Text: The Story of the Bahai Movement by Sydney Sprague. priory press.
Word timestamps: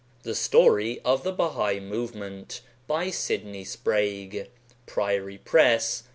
The 0.23 0.33
Story 0.33 0.99
of 1.05 1.21
the 1.21 1.31
Bahai 1.31 1.79
Movement 1.79 2.61
by 2.87 3.11
Sydney 3.11 3.63
Sprague. 3.63 4.49
priory 4.87 5.37
press. 5.37 6.01